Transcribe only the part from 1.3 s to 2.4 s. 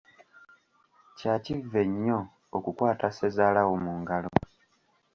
kivve nnyo